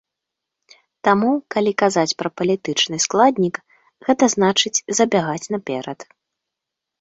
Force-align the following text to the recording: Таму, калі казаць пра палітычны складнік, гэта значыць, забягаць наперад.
Таму, 1.07 1.29
калі 1.55 1.71
казаць 1.81 2.17
пра 2.21 2.29
палітычны 2.41 2.97
складнік, 3.05 3.55
гэта 4.09 4.31
значыць, 4.37 4.83
забягаць 5.03 5.51
наперад. 5.59 5.99